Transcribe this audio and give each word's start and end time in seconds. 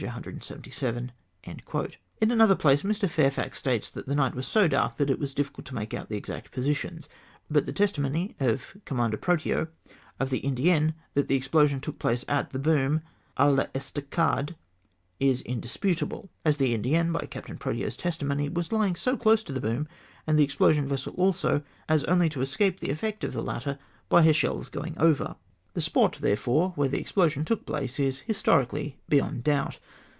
177. 0.07 1.11
In 1.45 2.31
another 2.31 2.55
place 2.55 2.81
Mr. 2.81 3.07
Fairfax 3.07 3.59
states 3.59 3.87
that 3.91 4.07
the 4.07 4.15
night 4.15 4.33
was 4.33 4.47
so 4.47 4.67
dark 4.67 4.95
that 4.95 5.11
it 5.11 5.19
was 5.19 5.35
difficult 5.35 5.63
to 5.67 5.75
make 5.75 5.93
out 5.93 6.11
exact 6.11 6.49
positions; 6.51 7.07
but 7.51 7.67
the 7.67 7.71
testimony 7.71 8.35
of 8.39 8.75
Captain 8.83 9.15
Protean, 9.19 9.67
of 10.19 10.31
the 10.31 10.39
Indienne, 10.39 10.95
that 11.13 11.27
the 11.27 11.35
explosion 11.35 11.79
took 11.79 11.99
place 11.99 12.25
at 12.27 12.49
the 12.49 12.57
boom," 12.57 13.01
a 13.37 13.43
I'estacade" 13.45 14.55
is 15.19 15.43
indisputable, 15.43 16.31
as 16.43 16.57
the 16.57 16.73
Indienne, 16.73 17.11
by 17.11 17.27
Cap 17.27 17.45
tain 17.45 17.57
Proteau's 17.57 17.95
testimony, 17.95 18.49
was 18.49 18.71
lying 18.71 18.95
so 18.95 19.15
close 19.15 19.43
to 19.43 19.53
the 19.53 19.61
boom 19.61 19.87
and 20.25 20.35
the 20.39 20.43
explosion 20.43 20.87
vessel 20.87 21.13
also, 21.13 21.61
as 21.87 22.03
only 22.05 22.27
to 22.29 22.41
escape 22.41 22.79
the 22.79 22.89
effect 22.89 23.23
of 23.23 23.33
the 23.33 23.43
latter 23.43 23.77
by 24.09 24.23
her 24.23 24.33
shells 24.33 24.67
going 24.67 24.97
over. 24.97 25.35
The 25.73 25.79
spot, 25.79 26.17
therefore, 26.19 26.71
where 26.75 26.89
the 26.89 26.99
explosion 26.99 27.45
took 27.45 27.65
place 27.65 27.97
is 27.97 28.19
historically 28.21 28.97
beyond 29.07 29.45
doubt. 29.45 29.79